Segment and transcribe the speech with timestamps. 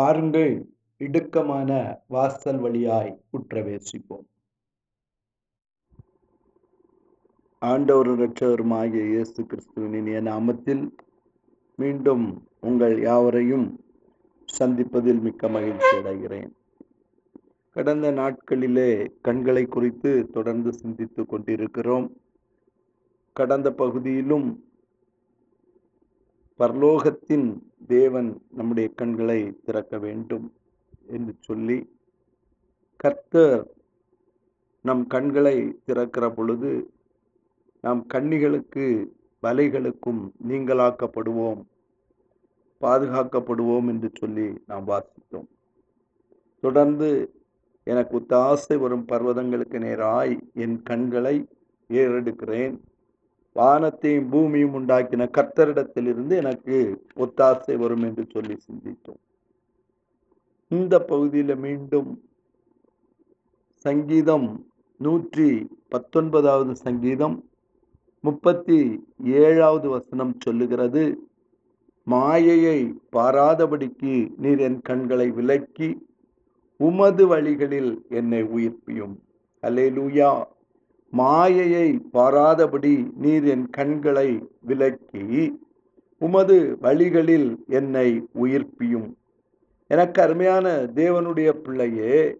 [0.00, 0.66] வாருங்கள்
[0.98, 4.26] இடுக்கமான வாசல் வழியாய் உற்றவேசிப்போம்
[7.58, 10.90] ஆண்டவர் இரட்சகருமாகிய இயேசு கிறிஸ்துவின் என் நாமத்தில்
[11.76, 13.80] மீண்டும் உங்கள் யாவரையும்
[14.58, 16.50] சந்திப்பதில் மிக்க மகிழ்ச்சி அடைகிறேன்.
[17.70, 22.16] கடந்த நாட்களிலே கண்களை குறித்து தொடர்ந்து சிந்தித்துக் கொண்டிருக்கிறோம்.
[23.32, 24.69] கடந்த பகுதியிலும்
[26.60, 27.46] பரலோகத்தின்
[27.86, 30.46] தேவன் நம்முடைய கண்களை திறக்க வேண்டும்
[31.06, 31.78] என்று சொல்லி
[32.96, 33.62] கர்த்தர்
[34.82, 36.90] நம் கண்களை திறக்கிற பொழுது
[37.82, 38.84] நாம் கண்ணிகளுக்கு
[39.42, 41.62] வலைகளுக்கும் நீங்களாக்கப்படுவோம்
[42.80, 45.48] பாதுகாக்கப்படுவோம் என்று சொல்லி நாம் வாசித்தோம்.
[46.60, 47.08] தொடர்ந்து
[47.84, 51.36] எனக்கு ஒத்தாசை வரும் பர்வதங்களுக்கு நேராய் என் கண்களை
[51.88, 52.76] ஏறெடுக்கிறேன்.
[53.60, 56.76] வானத்தையும் பூமியும் உண்டாக்கின கர்த்தரிடத்திலிருந்து எனக்கு
[57.24, 59.20] ஒத்தாசை வரும் என்று சொல்லி சிந்தித்தோம்.
[60.70, 62.10] இந்த பகுதியில் மீண்டும்
[63.84, 64.48] சங்கீதம்
[65.00, 65.48] நூற்றி
[65.88, 67.36] பத்தொன்பதாவது சங்கீதம்
[68.24, 68.78] முப்பத்தி
[69.42, 71.02] ஏழாவது வசனம் சொல்லுகிறது
[72.06, 72.78] மாயையை
[73.16, 75.88] பாராதபடிக்கு நீர் என் கண்களை விலக்கி
[76.80, 79.14] உமது வழிகளில் என்னை உயிர்ப்பியும்.
[79.62, 80.30] அலேலூயா லூயா
[81.12, 84.28] மாயையை பாராதபடி நீர் என் கண்களை
[84.60, 85.58] விலக்கி
[86.18, 89.08] உமது வழிகளில் என்னை உயிர்ப்பியும்.
[89.86, 92.38] எனக்கு அருமையான தேவனுடைய பிள்ளையே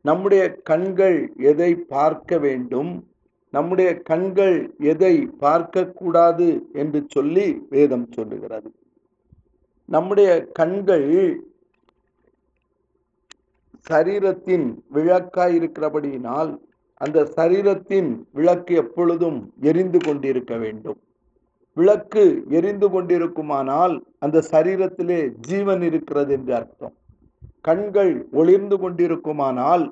[0.00, 3.08] நம்முடைய கண்கள் எதை பார்க்க வேண்டும்?
[3.50, 8.70] நம்முடைய கண்கள் எதை பார்க்கக்கூடாது என்று சொல்லி வேதம் சொல்லுகிறது.
[9.84, 11.42] நம்முடைய கண்கள்
[13.90, 16.50] சரீரத்தின் விளக்காய் இருக்கிறபடியினால்
[17.00, 20.98] அந்த சரீரத்தின் விளக்கு எப்பொழுதும் எரிந்து கொண்டிருக்க வேண்டும்.
[21.76, 26.94] விளக்கு எரிந்து கொண்டிருக்குமானால் அந்த சரீரத்திலே ஜீவன் இருக்கிறது என்று அர்த்தம்.
[27.60, 29.84] கண்கள் ஒளிர்ந்து கொண்டிருக்குமானால்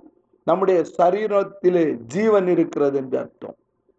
[0.46, 3.56] நம்முடைய சரீரத்திலே ஜீவன் இருக்கிறது என்று அர்த்தம்.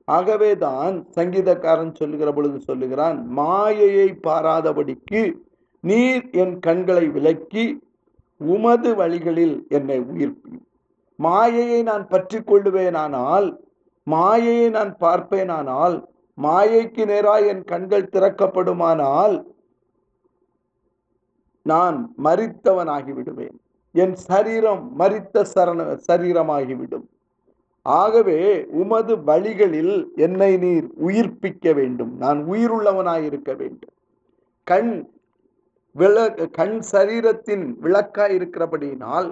[0.07, 5.21] ஆகவே தான் சங்கீதக்காரன் சொல்லுகிற பொழுது சொல்லுகிறான் மாயையை பாராதபடிக்கு
[5.83, 7.65] நீர் என் கண்களை விலக்கி
[8.41, 10.55] உமது வழிகளில் என்னை உயிர்ப்பி
[11.19, 13.47] மாயையை நான் பற்றி கொள்ளுவேனானால்
[14.07, 15.95] மாயையை நான் பார்ப்பேனானால்
[16.38, 19.35] மாயைக்கு நேராக என் கண்கள் திறக்கப்படுமானால்
[21.66, 23.57] நான் மறித்தவனாகி விடுவேன்
[23.95, 27.06] என் சரீரம் மறித்த சரண சரீரமாகிவிடும்.
[27.85, 28.39] ஆகவே
[28.81, 32.13] உமது வழிகளில் என்னை நீர் உயிர்ப்பிக்க வேண்டும்.
[32.17, 33.94] நான் உயிருள்ளவனாயிருக்க வேண்டும்.
[34.67, 34.94] கண்
[35.95, 36.16] விள
[36.57, 39.29] கண் சரீரத்தின் விளக்காய் இருக்கிறபடியினால்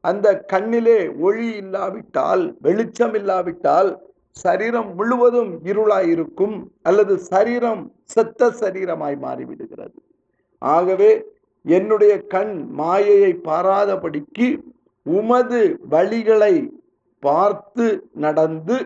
[0.00, 3.90] அந்த கண்ணிலே ஒளி இல்லாவிட்டால் வெளிச்சம் இல்லாவிட்டால்
[4.36, 9.98] சரீரம் முழுவதும் இருளாயிருக்கும் அல்லது சரீரம் செத்த சரீரமாய் மாறிவிடுகிறது.
[10.58, 11.10] ஆகவே
[11.64, 14.48] என்னுடைய கண் மாயையை பாராதபடிக்கு
[15.06, 15.60] உமது
[15.90, 16.54] வழிகளை
[17.22, 18.76] பார்த்து நடந்து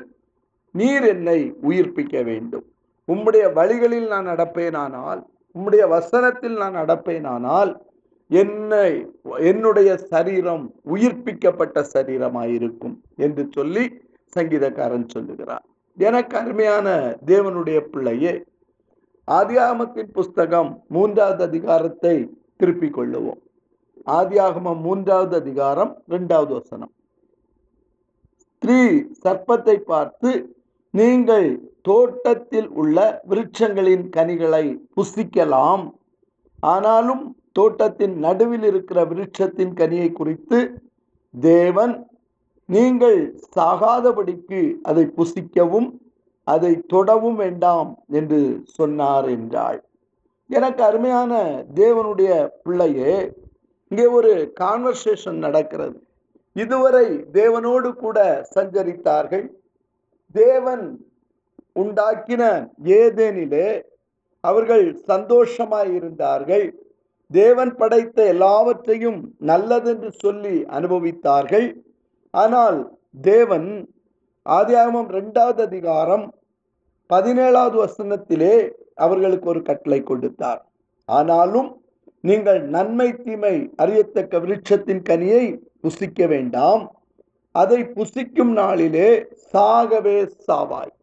[0.74, 2.66] நீர் என்னை உயிர்ப்பிக்க வேண்டும்.
[3.08, 5.20] உம்முடைய வழிகளில் நான் நடப்பேனானால்
[5.56, 7.72] உம்முடைய வசனத்தில் நான் நடப்பேனானால்
[8.30, 9.06] என்னை
[9.38, 10.64] என்னுடைய சரீரம்
[10.94, 13.84] உயிர்ப்பிக்கப்பட்ட சரீரமாயிருக்கும் என்று சொல்லி
[14.36, 15.64] சங்கீதக்காரன் சொல்லுகிறார்.
[15.98, 18.44] எனக்கு அருமையான தேவனுடைய பிள்ளையே
[19.28, 22.14] ஆதியாகமத்தின் புஸ்தகம் மூன்றாவது அதிகாரத்தை
[22.56, 23.40] திருப்பிக் கொள்ளுவோம்.
[24.06, 26.92] ஆதியாகமம் மூன்றாவது அதிகாரம் இரண்டாவது வசனம்.
[28.48, 28.80] ஸ்திரீ
[29.24, 30.30] சர்ப்பத்தை பார்த்து
[30.90, 31.48] நீங்கள்
[31.82, 34.64] தோட்டத்தில் உள்ள விருட்சங்களின் கனிகளை
[34.96, 35.84] புசிக்கலாம்.
[36.60, 40.58] ஆனாலும் தோட்டத்தின் நடுவில் இருக்கிற விருட்சத்தின் கனியை குறித்து
[41.34, 41.94] தேவன்
[42.68, 43.18] நீங்கள்
[43.56, 45.88] சாகாதபடிக்கு அதை புசிக்கவும்
[46.46, 48.40] அதை தொடவும் வேண்டாம் என்று
[48.76, 49.78] சொன்னார் என்றாள்.
[50.50, 51.32] எனக்கு அருமையான
[51.74, 52.32] தேவனுடைய
[52.62, 53.14] பிள்ளையே
[53.90, 55.96] இங்கே ஒரு கான்வர்சேஷன் நடக்கிறது.
[56.56, 58.18] இதுவரை தேவனோடு கூட
[58.54, 59.46] சஞ்சரித்தார்கள்.
[60.34, 60.84] தேவன்
[61.82, 62.42] உண்டாக்கின
[63.00, 63.68] ஏதேனிலே
[64.44, 66.66] அவர்கள் சந்தோஷமாய் இருந்தார்கள்.
[67.30, 71.74] தேவன் படைத்த எல்லாவற்றையும் நல்லதென்று சொல்லி அனுபவித்தார்கள்.
[72.30, 73.94] ஆனால் தேவன்
[74.48, 76.34] ஆதியாகமம் ரெண்டாவது அதிகாரம்
[77.12, 80.68] பதினேழாவது வசனத்திலே அவர்களுக்கு ஒரு கட்டளை கொடுத்தார்.
[81.04, 81.82] ஆனாலும்
[82.20, 86.94] நீங்கள் நன்மை தீமை அறியத்தக்க விருட்சத்தின் கனியை புசிக்க வேண்டாம்.
[87.50, 90.94] அதை புசிக்கும் நாளிலே சாகவே சாவாய்.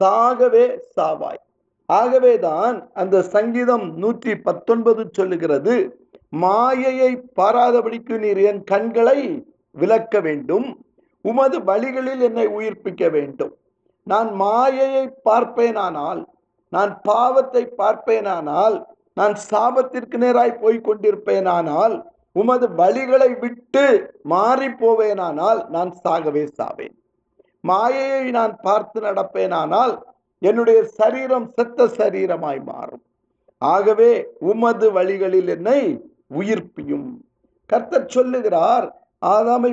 [0.00, 1.42] சாகவே சாவாய்.
[1.88, 5.74] ஆகவேதான் அந்த சங்கீதம் நூற்றி பத்தொன்பது சொல்லுகிறது
[6.44, 9.20] மாயையை பாராதபடிக்கு நீர் என் கண்களை
[9.76, 10.66] விலக்க வேண்டும்
[11.24, 13.52] உமது வழிகளில் என்னை உயிர்ப்பிக்க வேண்டும்.
[14.06, 16.20] நான் மாயையை பார்ப்பேனானால்
[16.72, 18.76] நான் பாவத்தை பார்ப்பேனானால்
[19.18, 21.94] நான் சாபத்திற்கு நேராய் போய் கொண்டிருப்பேனானால்
[22.32, 23.84] உமது வழிகளை விட்டு
[24.32, 26.94] மாறி போவேனானால் நான் சாகவே சாவேன்.
[27.64, 29.94] மாயையை நான் பார்த்து நடப்பேனானால்
[30.42, 33.02] என்னுடைய சரீரம் செத்த சரீரமாய் மாறும்.
[33.62, 34.10] ஆகவே
[34.50, 35.80] உமது வழிகளில் என்னை
[36.38, 37.08] உயிர்ப்பியும்.
[37.70, 38.86] கர்த்தர் சொல்லுகிறார்
[39.22, 39.70] ஆதாமை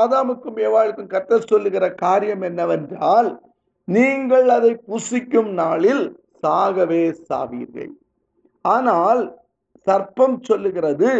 [0.00, 3.30] ஆதாமுக்கும் எவாளுக்கும் கர்த்தர் சொல்லுகிற காரியம் என்னவென்றால்
[3.88, 6.04] நீங்கள் அதை புசிக்கும் நாளில்
[6.42, 7.92] சாகவே சாவீர்கள்.
[8.64, 9.22] ஆனால்
[9.86, 11.10] சர்ப்பம் சொல்லுகிறது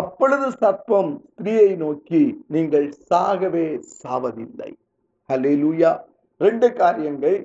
[0.00, 2.22] அப்பொழுது சர்ப்பம் ஸ்திரீயை நோக்கி
[2.54, 3.66] நீங்கள் சாகவே
[4.02, 4.70] சாவதில்லை.
[5.30, 5.90] ஹalleluya
[6.40, 7.38] ரெண்டு காரியங்கள்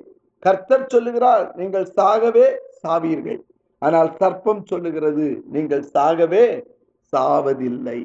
[0.45, 2.47] கர்த்தர் சொல்லுகிறார் நீங்கள் சாகவே
[2.81, 3.41] சாவீர்கள்.
[3.81, 5.25] ஆனால் சர்ப்பம் சொல்லுகிறது
[5.55, 6.45] நீங்கள் சாகவே
[7.13, 7.99] சாவதில்லை.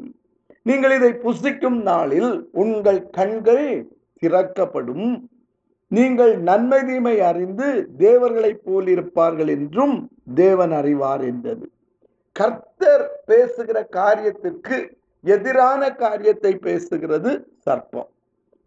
[0.68, 2.32] நீங்கள் இதை புசிக்கும் நாளில்
[2.62, 3.66] உங்கள் கண்கள்
[4.22, 5.08] திறக்கப்படும்.
[5.90, 7.68] நீங்கள் நன்மை தீமை அறிந்து
[8.02, 9.94] தேவர்களைப் போல் இருப்பார்கள் என்றும்
[10.42, 11.66] தேவன் அறிவார் என்றது.
[12.36, 14.76] கர்த்தர் பேசுகிற காரியத்திற்கு
[15.24, 17.30] எதிரான காரியத்தை பேசுகிறது
[17.66, 18.10] சர்ப்பம்.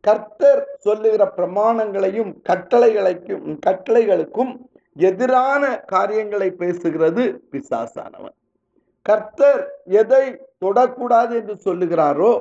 [0.03, 4.53] கர்த்தர் சொல்லுகிற பிரமாணங்களையும் கட்டளைகளைக்கும் கட்டளைகளுக்கும்
[4.97, 5.63] எதிரான
[5.94, 8.35] காரியங்களை பேசுகிறது பிசாசானவன்.
[9.05, 9.61] கர்த்தர்
[10.01, 10.25] எதை
[10.65, 12.31] தொடக்கூடாது என்று சொல்லுகிறாரோ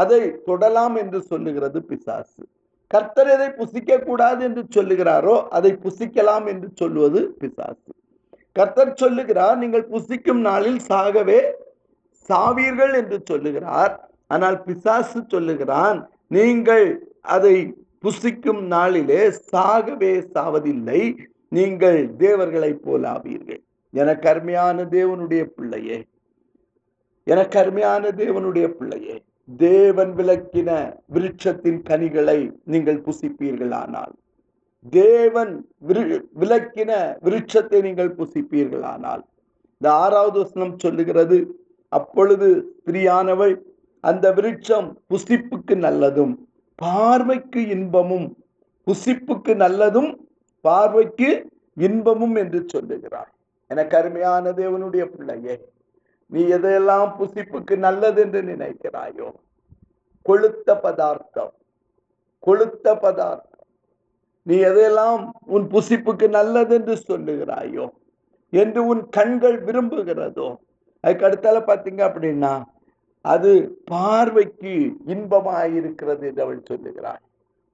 [0.00, 2.42] அதை தொடலாம் என்று சொல்லுகிறது பிசாசு.
[2.90, 7.90] கர்த்தர் எதை புசிக்க கூடாது என்று சொல்லுகிறாரோ அதை புசிக்கலாம் என்று சொல்லுவது பிசாசு.
[8.56, 11.40] கர்த்தர் சொல்லுகிறார் நீங்கள் புசிக்கும் நாளில் சாகவே
[12.28, 13.94] சாவீர்கள் என்று சொல்லுகிறார்.
[14.34, 15.98] ஆனால் பிசாசு சொல்லுகிறான்
[16.36, 16.86] நீங்கள்
[17.22, 21.16] அதை புசிக்கும் நாளிலே சாகவே சாவதில்லை.
[21.48, 23.62] நீங்கள் தேவர்களைப் போல ஆவீர்கள்.
[23.90, 26.06] எனக்கு அருமையான தேவனுடைய பிள்ளையே.
[27.24, 29.22] எனக்கு அருமையான தேவனுடைய பிள்ளையே.
[29.56, 34.12] தேவன் விளக்கின விருட்சத்தின் கனிகளை நீங்கள் புசிப்பீர்களானால்.
[34.90, 39.22] தேவன் விரு- விருட்சத்தை நீங்கள் புசிப்பீர்களானால்.
[39.70, 43.56] இந்த ஆறாவது வசனம் சொல்லுகிறது அப்பொழுது ஸ்திரியானவள்
[44.00, 46.34] அந்த விருட்சம் புசிப்புக்கு நல்லதும்
[46.78, 48.28] பார்வைக்கு இன்பமும்
[48.86, 50.10] புசிப்புக்கு நல்லதும்
[50.64, 51.28] பார்வைக்கு
[51.76, 53.30] இன்பமும் என்று சொல்லுகிறார்.
[53.70, 55.54] எனக்கு அருமையான தேவனுடைய பிள்ளையே
[56.32, 59.28] நீ எதையெல்லாம் புசிப்புக்கு நல்லது என்று நினைக்கிறாயோ
[60.26, 61.52] கொளுத்த பதார்த்தம்
[62.44, 63.48] கொளுத்த பதார்த்தம்.
[64.46, 65.22] நீ எதையெல்லாம்
[65.54, 67.86] உன் புசிப்புக்கு நல்லது என்று சொல்லுகிறாயோ
[68.52, 70.48] என்று உன் கண்கள் விரும்புகிறதோ
[71.04, 72.52] அதுக்கு அடுத்தால பார்த்தீங்க அப்படின்னா
[73.24, 73.50] அது
[73.90, 74.74] பார்வைக்கு
[75.14, 77.22] இன்பமாயிருக்கிறது என்று அவள் சொல்லுகிறாள்.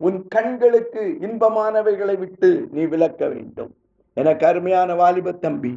[0.01, 3.71] உன் கண்களுக்கு இன்பமானவைகளை விட்டு நீ விலக்க வேண்டும்.
[4.17, 5.73] எனக்கு அருமையான வாலிப தம்பி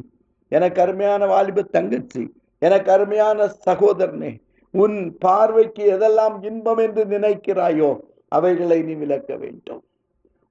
[0.52, 2.24] எனக்கு அருமையான வாலிப தங்கச்சி
[2.62, 4.32] எனக்கு அருமையான சகோதரனே
[4.74, 7.90] உன் பார்வைக்கு எதெல்லாம் இன்பம் என்று நினைக்கிறாயோ
[8.28, 9.82] அவைகளை நீ விலக்க வேண்டும்.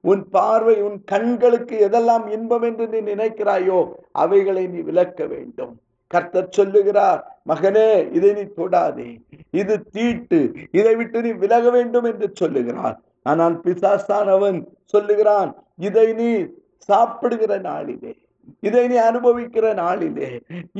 [0.03, 3.79] உன் பார்வை உன் கண்களுக்கு எதெல்லாம் இன்பம் என்று நீ நினைக்கிறாயோ
[4.23, 5.73] அவைகளை நீ விலக்க வேண்டும்.
[6.13, 9.09] கர்த்தர் சொல்லுகிறார் மகனே இதை நீ தொடாதே.
[9.61, 10.39] இது தீட்டு.
[10.71, 12.97] இதை விட்டு நீ விலக வேண்டும் என்று சொல்லுகிறார்.
[13.29, 14.59] ஆனால் பிசாசானவன்
[14.93, 15.51] சொல்லுகிறான்
[15.87, 16.29] இதை நீ
[16.89, 18.13] சாப்பிடுகிற நாளிலே
[18.67, 20.29] இதை நீ அனுபவிக்கிற நாளிலே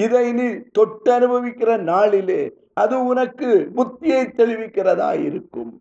[0.03, 0.47] இதை நீ
[0.77, 2.41] தொட்டு அனுபவிக்கிற நாளிலே
[2.81, 5.71] அது உனக்கு புத்தியை தெளிவிக்கிறதா இருக்கும்.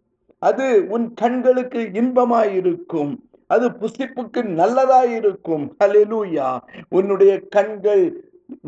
[0.49, 3.13] அது உன் கண்களுக்கு இன்பமாயிருக்கும்
[3.55, 6.58] அது புசிப்புக்கு நல்லதாயிருக்கும் இருக்கும்.
[6.89, 8.05] உன்னுடைய கண்கள்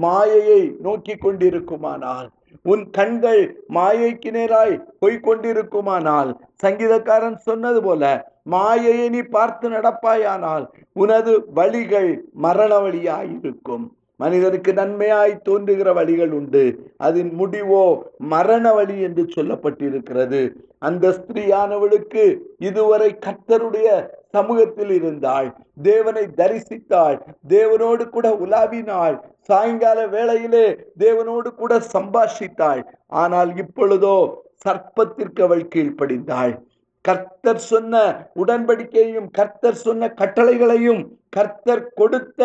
[0.05, 2.29] மாயையை நோக்கி கொண்டிருக்குமானால்
[2.63, 3.43] உன் கண்கள்
[3.75, 6.31] மாயைக்கு நேராய் போய்கொண்டிருக்குமானால்
[6.65, 12.11] சங்கீதக்காரன் சொன்னது போல மாயையை நீ பார்த்து நடப்பாயானால் உனது வழிகள்
[12.45, 13.85] மரண வழியாயிருக்கும்.
[14.21, 16.65] மனிதனுக்கு நன்மையாய் தோன்றுகிற வழிகள் உண்டு.
[16.97, 17.85] அதன் முடிவோ
[18.19, 20.43] மரண வழி என்று சொல்லப்பட்டிருக்கிறது.
[20.79, 22.25] அந்த ஸ்திரீயானவளுக்கு
[22.59, 23.89] இதுவரை கர்த்தருடைய
[24.35, 25.49] சமூகத்தில் இருந்தாள்
[25.83, 27.17] தேவனை தரிசித்தாள்
[27.55, 29.17] தேவனோடு கூட உலாவினாள்
[29.49, 30.67] சாயங்கால வேளையிலே
[30.99, 32.83] தேவனோடு கூட சம்பாஷித்தாள்
[33.23, 34.17] ஆனால் இப்பொழுதோ
[34.67, 36.53] சர்ப்பத்திற்கு அவள் கீழ்ப்படிந்தாள்.
[37.05, 37.95] கர்த்தர் சொன்ன
[38.43, 41.03] உடன்படிக்கையும் கர்த்தர் சொன்ன கட்டளைகளையும்
[41.37, 42.43] கர்த்தர் கொடுத்த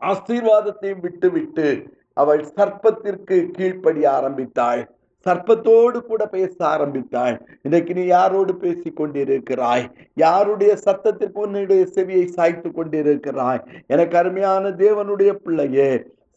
[0.00, 1.68] ஆசீர்வாதத்தையும் விட்டுவிட்டு
[2.14, 4.82] அவள் சர்ப்பத்திற்கு கீழ்ப்படிய ஆரம்பித்தாள்.
[5.26, 7.36] சர்ப்பத்தோடு கூட பேச ஆரம்பித்தாள்.
[7.62, 9.84] இன்றைக்கு நீ யாரோடு பேசி கொண்டிருக்கிறாய்?
[10.24, 13.62] யாருடைய சத்தத்திற்கு உன்னுடைய செவியை சாய்த்து கொண்டிருக்கிறாய்?
[13.86, 15.90] எனக்கு அருமையான தேவனுடைய பிள்ளையே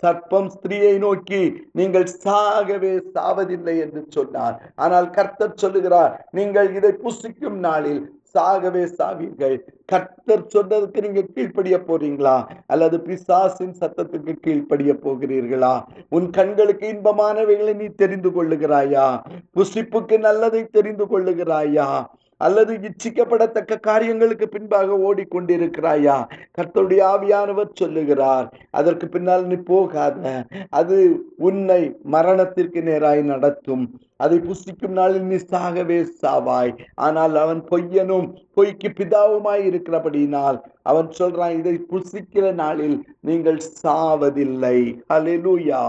[0.03, 1.41] சர்ப்பம் ஸ்திரீயை நோக்கி
[1.79, 4.55] நீங்கள் சாகவே சாவதில்லை என்று சொன்னார்.
[4.75, 8.01] ஆனால் கர்த்தர் சொல்லுகிறார் நீங்கள் இதை புசிக்கும் நாளில்
[8.33, 12.35] சாகவே சாவீர்கள் கர்த்தர் சொன்னதுக்கு நீங்க கீழ்ப்படிய போறீங்களா?
[12.67, 15.73] அல்லது பிசாசின் சத்தத்துக்கு கீழ்ப்படிய போகிறீர்களா?
[16.09, 19.07] உன் கண்களுக்கு இன்பமானவைகளை நீ தெரிந்து கொள்ளுகிறாயா?
[19.55, 22.05] புசிப்புக்கு நல்லதை தெரிந்து கொள்ளுகிறாயா?
[22.45, 26.17] அல்லது இச்சிக்கப்படத்தக்க காரியங்களுக்கு பின்பாக ஓடிக்கொண்டிருக்கிறாயா?
[26.57, 28.47] கர்த்தருடைய ஆவியானவர் சொல்லுகிறார்
[28.79, 30.45] அதற்கு பின்னால் நீ போகாத.
[30.79, 30.97] அது
[31.49, 31.81] உன்னை
[32.15, 33.85] மரணத்திற்கு நேராய் நடத்தும்.
[34.23, 36.73] அதை புசிக்கும் நாளில் நீ சாகவே சாவாய்.
[37.07, 40.57] ஆனால் அவன் பொய்யனும் பொய்க்கு பிதாவுமாய் இருக்கிறபடியினால்
[40.91, 42.97] அவன் சொல்றான் இதை புசிக்கிற நாளில்
[43.29, 44.79] நீங்கள் சாவதில்லை.
[45.11, 45.81] ஹalleluya.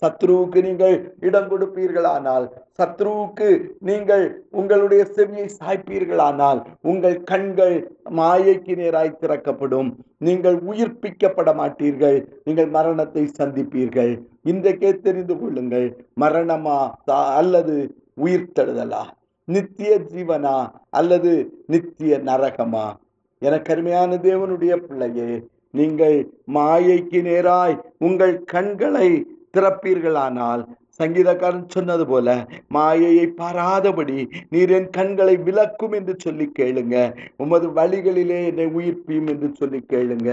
[0.00, 9.96] சத்ருவுக்கு நீங்கள் இடம் கொடுப்பீர்களானால் சத்ருவுக்கு நீங்கள் உங்களுடைய செவியை சாய்ப்பீர்களானால் உங்கள் கண்கள் மாயைக்கு நேராய் திறக்கப்படும்.
[10.18, 14.20] நீங்கள் உயிர்ப்பிக்கப்பட மாட்டீர்கள் நீங்கள் மரணத்தை சந்திப்பீர்கள்.
[14.42, 19.02] இன்றைக்கே தெரிந்து கொள்ளுங்கள் மரணமா தா- அல்லது உயிர்த்தெழுதலா?
[19.44, 22.92] நித்திய ஜீவனா அல்லது நித்திய நரகமா?
[23.38, 30.62] எனக்கு அருமையான தேவனுடைய பிள்ளையே நீங்கள் மாயைக்கு நேராய் உங்கள் கண்களை திறப்பீர்களானால்
[30.98, 32.28] சங்கீதக்காரன் சொன்னது போல
[32.76, 34.16] மாயையை பாராதபடி
[34.52, 36.96] நீர் என் கண்களை விலக்கும் என்று சொல்லி கேளுங்க.
[37.42, 40.30] உமது வழிகளிலே என்னை உயிர்ப்பியும் என்று சொல்லி கேளுங்க.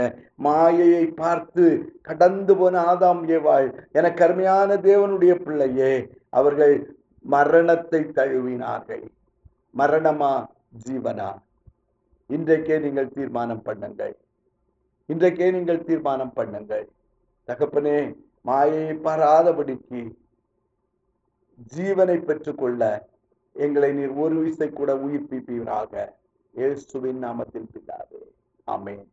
[0.48, 1.66] மாயையை பார்த்து
[2.10, 5.94] கடந்து போன ஆதாம் ஏவாள் என கருமையான தேவனுடைய பிள்ளையே
[6.40, 6.76] அவர்கள்
[7.26, 9.06] மரணத்தை தழுவினார்கள்.
[9.76, 10.34] மரணமா
[10.86, 11.32] ஜீவனா?
[12.36, 14.16] இன்றைக்கே நீங்கள் தீர்மானம் பண்ணுங்கள்.
[15.10, 16.88] இன்றைக்கே நீங்கள் தீர்மானம் பண்ணுங்கள்.
[17.48, 17.98] தகப்பனே
[18.48, 20.02] மாயையை பாராதபடிக்கு
[21.76, 22.82] ஜீவனை பெற்றுக்கொள்ள
[23.66, 25.94] எங்களை நீர் ஒரு விசை கூட உயிர்ப்பிப்பீராக.
[26.54, 28.22] இயேசுவின் நாமத்தில் பிதாவே.
[28.66, 29.06] ஆமென்.